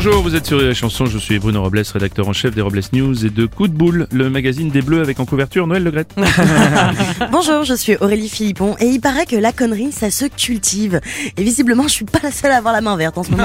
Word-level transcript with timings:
Bonjour, 0.00 0.22
vous 0.22 0.36
êtes 0.36 0.46
sur 0.46 0.60
la 0.62 0.74
chanson, 0.74 1.06
je 1.06 1.18
suis 1.18 1.40
Bruno 1.40 1.60
Robles, 1.60 1.82
rédacteur 1.92 2.28
en 2.28 2.32
chef 2.32 2.54
des 2.54 2.60
Robles 2.60 2.82
News 2.92 3.26
et 3.26 3.30
de 3.30 3.46
Coup 3.46 3.66
de 3.66 3.72
boule, 3.72 4.06
le 4.12 4.30
magazine 4.30 4.70
des 4.70 4.80
Bleus 4.80 5.00
avec 5.00 5.18
en 5.18 5.26
couverture 5.26 5.66
Noël 5.66 5.82
Le. 5.82 5.90
Bonjour, 7.32 7.64
je 7.64 7.74
suis 7.74 7.96
Aurélie 7.96 8.28
Philippon 8.28 8.76
et 8.78 8.84
il 8.84 9.00
paraît 9.00 9.26
que 9.26 9.34
la 9.34 9.50
connerie 9.50 9.90
ça 9.90 10.12
se 10.12 10.26
cultive. 10.26 11.00
Et 11.36 11.42
visiblement, 11.42 11.82
je 11.88 11.94
suis 11.94 12.04
pas 12.04 12.20
la 12.22 12.30
seule 12.30 12.52
à 12.52 12.58
avoir 12.58 12.72
la 12.72 12.80
main 12.80 12.96
verte 12.96 13.18
en 13.18 13.24
ce 13.24 13.32
moment. 13.32 13.42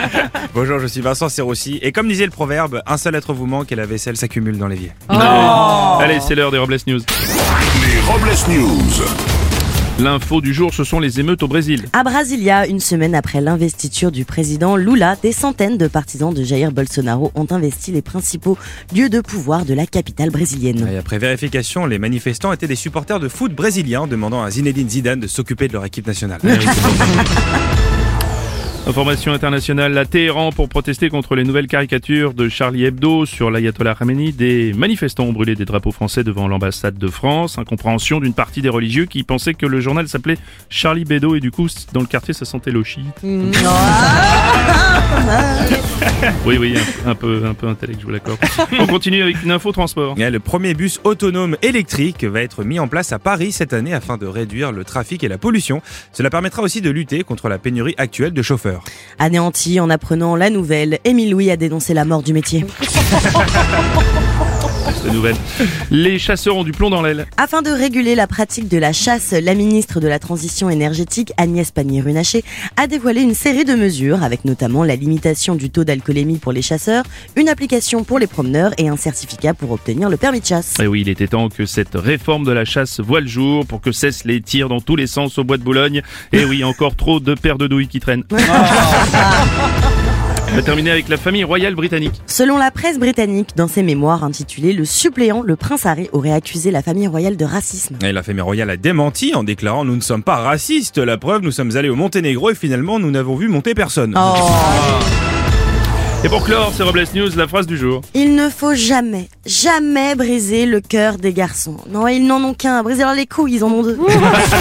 Bonjour, 0.54 0.78
je 0.78 0.86
suis 0.86 1.02
Vincent 1.02 1.28
Serroussi 1.28 1.78
et 1.82 1.92
comme 1.92 2.08
disait 2.08 2.24
le 2.24 2.30
proverbe, 2.30 2.80
un 2.86 2.96
seul 2.96 3.14
être 3.14 3.34
vous 3.34 3.44
manque 3.44 3.70
et 3.70 3.76
la 3.76 3.84
vaisselle 3.84 4.16
s'accumule 4.16 4.56
dans 4.56 4.68
l'évier. 4.68 4.92
Allez, 5.10 6.20
c'est 6.20 6.34
l'heure 6.34 6.52
des 6.52 6.58
Robles 6.58 6.78
News. 6.86 7.00
Les 7.82 8.00
Robles 8.10 8.30
News. 8.48 9.41
L'info 9.98 10.40
du 10.40 10.54
jour, 10.54 10.72
ce 10.72 10.84
sont 10.84 11.00
les 11.00 11.20
émeutes 11.20 11.42
au 11.42 11.48
Brésil. 11.48 11.84
À 11.92 12.02
Brasilia, 12.02 12.66
une 12.66 12.80
semaine 12.80 13.14
après 13.14 13.42
l'investiture 13.42 14.10
du 14.10 14.24
président 14.24 14.74
Lula, 14.74 15.16
des 15.22 15.32
centaines 15.32 15.76
de 15.76 15.86
partisans 15.86 16.32
de 16.32 16.42
Jair 16.42 16.72
Bolsonaro 16.72 17.30
ont 17.34 17.46
investi 17.50 17.92
les 17.92 18.00
principaux 18.00 18.56
lieux 18.94 19.10
de 19.10 19.20
pouvoir 19.20 19.66
de 19.66 19.74
la 19.74 19.86
capitale 19.86 20.30
brésilienne. 20.30 20.88
Et 20.90 20.96
après 20.96 21.18
vérification, 21.18 21.84
les 21.84 21.98
manifestants 21.98 22.52
étaient 22.52 22.66
des 22.66 22.74
supporters 22.74 23.20
de 23.20 23.28
foot 23.28 23.54
brésiliens 23.54 24.06
demandant 24.06 24.42
à 24.42 24.50
Zinedine 24.50 24.88
Zidane 24.88 25.20
de 25.20 25.26
s'occuper 25.26 25.68
de 25.68 25.74
leur 25.74 25.84
équipe 25.84 26.06
nationale. 26.06 26.40
Information 28.84 29.32
internationale 29.32 29.96
à 29.96 30.04
Téhéran 30.04 30.50
pour 30.50 30.68
protester 30.68 31.08
contre 31.08 31.36
les 31.36 31.44
nouvelles 31.44 31.68
caricatures 31.68 32.34
de 32.34 32.48
Charlie 32.48 32.84
Hebdo 32.84 33.26
sur 33.26 33.50
l'ayatollah 33.50 33.94
Khamenei. 33.94 34.32
Des 34.32 34.72
manifestants 34.72 35.24
ont 35.24 35.32
brûlé 35.32 35.54
des 35.54 35.64
drapeaux 35.64 35.92
français 35.92 36.24
devant 36.24 36.48
l'ambassade 36.48 36.98
de 36.98 37.06
France. 37.06 37.58
Incompréhension 37.58 38.18
d'une 38.18 38.34
partie 38.34 38.60
des 38.60 38.68
religieux 38.68 39.06
qui 39.06 39.22
pensaient 39.22 39.54
que 39.54 39.66
le 39.66 39.80
journal 39.80 40.08
s'appelait 40.08 40.36
Charlie 40.68 41.02
Hebdo 41.02 41.36
et 41.36 41.40
du 41.40 41.52
coup 41.52 41.68
dans 41.92 42.00
le 42.00 42.06
quartier 42.06 42.34
ça 42.34 42.44
sentait 42.44 42.72
le 42.72 42.82
shit. 42.82 43.04
Oui, 46.44 46.56
oui, 46.58 46.74
un, 47.06 47.10
un 47.10 47.14
peu, 47.14 47.42
un 47.46 47.54
peu 47.54 47.68
intellect, 47.68 48.00
je 48.00 48.04
vous 48.06 48.10
l'accorde. 48.10 48.38
On 48.78 48.86
continue 48.86 49.22
avec 49.22 49.42
une 49.42 49.50
info 49.52 49.70
transport. 49.70 50.14
Et 50.18 50.28
le 50.28 50.40
premier 50.40 50.74
bus 50.74 51.00
autonome 51.04 51.56
électrique 51.62 52.24
va 52.24 52.42
être 52.42 52.64
mis 52.64 52.78
en 52.80 52.88
place 52.88 53.12
à 53.12 53.18
Paris 53.18 53.52
cette 53.52 53.72
année 53.72 53.94
afin 53.94 54.16
de 54.16 54.26
réduire 54.26 54.72
le 54.72 54.84
trafic 54.84 55.22
et 55.22 55.28
la 55.28 55.38
pollution. 55.38 55.82
Cela 56.12 56.30
permettra 56.30 56.62
aussi 56.62 56.80
de 56.80 56.90
lutter 56.90 57.22
contre 57.22 57.48
la 57.48 57.58
pénurie 57.58 57.94
actuelle 57.96 58.32
de 58.32 58.42
chauffeurs. 58.42 58.82
Anéanti 59.18 59.78
en 59.78 59.88
apprenant 59.88 60.34
la 60.34 60.50
nouvelle, 60.50 60.98
Émile 61.04 61.30
Louis 61.30 61.50
a 61.50 61.56
dénoncé 61.56 61.94
la 61.94 62.04
mort 62.04 62.22
du 62.22 62.32
métier. 62.32 62.64
Cette 65.02 65.12
nouvelle. 65.12 65.34
Les 65.90 66.16
chasseurs 66.20 66.56
ont 66.56 66.62
du 66.62 66.70
plomb 66.70 66.88
dans 66.88 67.02
l'aile. 67.02 67.26
Afin 67.36 67.60
de 67.60 67.70
réguler 67.70 68.14
la 68.14 68.28
pratique 68.28 68.68
de 68.68 68.78
la 68.78 68.92
chasse, 68.92 69.32
la 69.32 69.54
ministre 69.54 69.98
de 69.98 70.06
la 70.06 70.20
Transition 70.20 70.70
énergétique, 70.70 71.32
Agnès 71.36 71.72
Pannier-Runacher, 71.72 72.44
a 72.76 72.86
dévoilé 72.86 73.20
une 73.20 73.34
série 73.34 73.64
de 73.64 73.74
mesures, 73.74 74.22
avec 74.22 74.44
notamment 74.44 74.84
la 74.84 74.94
limitation 74.94 75.56
du 75.56 75.70
taux 75.70 75.82
d'alcoolémie 75.82 76.38
pour 76.38 76.52
les 76.52 76.62
chasseurs, 76.62 77.02
une 77.34 77.48
application 77.48 78.04
pour 78.04 78.20
les 78.20 78.28
promeneurs 78.28 78.74
et 78.78 78.88
un 78.88 78.96
certificat 78.96 79.54
pour 79.54 79.72
obtenir 79.72 80.08
le 80.08 80.16
permis 80.16 80.40
de 80.40 80.46
chasse. 80.46 80.74
Et 80.80 80.86
oui, 80.86 81.00
il 81.00 81.08
était 81.08 81.26
temps 81.26 81.48
que 81.48 81.66
cette 81.66 81.96
réforme 81.96 82.44
de 82.44 82.52
la 82.52 82.64
chasse 82.64 83.00
voit 83.00 83.20
le 83.20 83.26
jour 83.26 83.66
pour 83.66 83.80
que 83.80 83.90
cessent 83.90 84.24
les 84.24 84.40
tirs 84.40 84.68
dans 84.68 84.80
tous 84.80 84.94
les 84.94 85.08
sens 85.08 85.36
au 85.36 85.42
bois 85.42 85.56
de 85.56 85.64
Boulogne. 85.64 86.02
Et 86.32 86.44
oui, 86.44 86.62
encore 86.62 86.94
trop 86.94 87.18
de 87.18 87.34
paires 87.34 87.58
de 87.58 87.66
douilles 87.66 87.88
qui 87.88 87.98
traînent. 87.98 88.24
On 90.52 90.56
va 90.56 90.62
terminer 90.62 90.90
avec 90.90 91.08
la 91.08 91.16
famille 91.16 91.44
royale 91.44 91.74
britannique. 91.74 92.20
Selon 92.26 92.58
la 92.58 92.70
presse 92.70 92.98
britannique, 92.98 93.56
dans 93.56 93.68
ses 93.68 93.82
mémoires 93.82 94.22
intitulées 94.22 94.74
Le 94.74 94.84
suppléant, 94.84 95.40
le 95.40 95.56
prince 95.56 95.86
Harry 95.86 96.10
aurait 96.12 96.32
accusé 96.32 96.70
la 96.70 96.82
famille 96.82 97.06
royale 97.06 97.38
de 97.38 97.44
racisme. 97.46 97.96
Et 98.02 98.12
la 98.12 98.22
famille 98.22 98.42
royale 98.42 98.68
a 98.68 98.76
démenti 98.76 99.34
en 99.34 99.44
déclarant 99.44 99.86
Nous 99.86 99.96
ne 99.96 100.02
sommes 100.02 100.22
pas 100.22 100.36
racistes. 100.36 100.98
La 100.98 101.16
preuve, 101.16 101.40
nous 101.40 101.52
sommes 101.52 101.74
allés 101.78 101.88
au 101.88 101.96
Monténégro 101.96 102.50
et 102.50 102.54
finalement 102.54 102.98
nous 102.98 103.10
n'avons 103.10 103.34
vu 103.34 103.48
monter 103.48 103.72
personne. 103.72 104.14
Et 106.22 106.28
pour 106.28 106.44
clore, 106.44 106.70
c'est 106.76 106.82
Robles 106.82 107.06
News, 107.14 107.30
la 107.34 107.48
phrase 107.48 107.66
du 107.66 107.78
jour. 107.78 108.02
Il 108.12 108.36
ne 108.36 108.50
faut 108.50 108.74
jamais, 108.74 109.28
jamais 109.46 110.14
briser 110.14 110.66
le 110.66 110.82
cœur 110.82 111.16
des 111.16 111.32
garçons. 111.32 111.78
Non, 111.88 112.06
ils 112.08 112.26
n'en 112.26 112.44
ont 112.44 112.52
qu'un. 112.52 112.82
Briser 112.82 113.04
leur 113.04 113.14
les 113.14 113.26
couilles, 113.26 113.54
ils 113.54 113.64
en 113.64 113.68
ont 113.68 113.82
deux. 113.82 113.98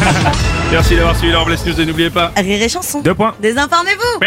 Merci 0.72 0.96
d'avoir 0.96 1.16
suivi 1.16 1.32
la 1.32 1.38
Robles 1.38 1.56
News 1.64 1.80
et 1.80 1.86
n'oubliez 1.86 2.10
pas. 2.10 2.32
Rire 2.36 2.60
et 2.60 2.68
chanson. 2.68 3.02
Deux 3.02 3.14
points. 3.14 3.34
Désinformez-vous. 3.40 4.26